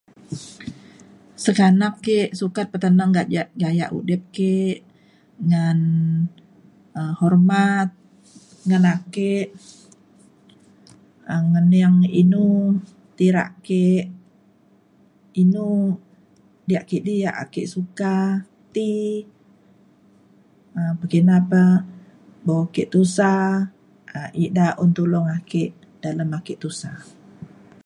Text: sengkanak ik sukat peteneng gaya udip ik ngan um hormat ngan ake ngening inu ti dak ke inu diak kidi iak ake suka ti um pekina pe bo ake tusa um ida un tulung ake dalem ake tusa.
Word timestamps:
sengkanak 1.43 1.95
ik 2.17 2.29
sukat 2.39 2.65
peteneng 2.73 3.11
gaya 3.61 3.85
udip 3.97 4.23
ik 4.57 4.77
ngan 5.49 5.79
um 6.99 7.11
hormat 7.19 7.89
ngan 8.67 8.83
ake 8.95 9.33
ngening 11.51 11.97
inu 12.21 12.47
ti 13.17 13.25
dak 13.35 13.51
ke 13.65 13.83
inu 15.41 15.67
diak 16.67 16.85
kidi 16.89 17.13
iak 17.21 17.37
ake 17.43 17.61
suka 17.73 18.15
ti 18.73 18.91
um 20.77 20.93
pekina 20.99 21.35
pe 21.49 21.63
bo 22.45 22.55
ake 22.65 22.83
tusa 22.93 23.33
um 24.19 24.29
ida 24.45 24.67
un 24.83 24.91
tulung 24.97 25.27
ake 25.37 25.63
dalem 26.03 26.29
ake 26.39 26.53
tusa. 26.61 26.91